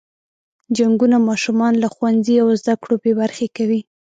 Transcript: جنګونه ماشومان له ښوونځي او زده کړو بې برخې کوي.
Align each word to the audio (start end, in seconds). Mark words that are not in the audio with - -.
جنګونه 0.77 1.17
ماشومان 1.29 1.73
له 1.83 1.87
ښوونځي 1.93 2.35
او 2.43 2.47
زده 2.61 2.73
کړو 2.81 2.95
بې 3.03 3.11
برخې 3.21 3.47
کوي. 3.57 3.81